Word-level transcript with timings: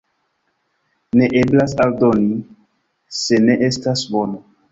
Ne 1.19 1.27
eblas 1.41 1.75
aldoni, 1.85 2.39
se 3.19 3.41
ne 3.47 3.61
estas 3.71 4.07
mono. 4.17 4.43